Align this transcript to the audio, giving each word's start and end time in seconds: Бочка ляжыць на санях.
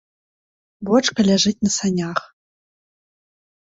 Бочка 0.89 1.27
ляжыць 1.29 1.55
на 1.69 1.77
санях. 1.79 2.19